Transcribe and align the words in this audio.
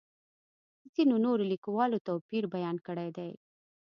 ځینو 0.93 1.15
نورو 1.25 1.43
لیکوالو 1.53 1.97
توپیر 2.07 2.43
بیان 2.53 2.75
کړی 2.87 3.09
دی. 3.17 3.31